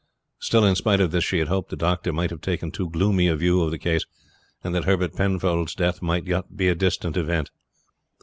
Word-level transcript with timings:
Still 0.39 0.65
in 0.65 0.73
spite 0.73 0.99
of 0.99 1.11
this 1.11 1.23
she 1.23 1.37
had 1.37 1.47
hoped 1.47 1.69
the 1.69 1.75
doctor 1.75 2.11
might 2.11 2.31
have 2.31 2.41
taken 2.41 2.71
too 2.71 2.89
gloomy 2.89 3.27
a 3.27 3.35
view 3.35 3.61
of 3.61 3.69
the 3.69 3.77
case, 3.77 4.03
and 4.63 4.73
that 4.73 4.85
Herbert 4.85 5.13
Penfold's 5.15 5.75
death 5.75 6.01
might 6.01 6.25
yet 6.25 6.57
be 6.57 6.69
a 6.69 6.73
distant 6.73 7.17
event. 7.17 7.51